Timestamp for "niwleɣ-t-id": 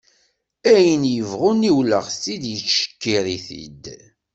1.53-2.43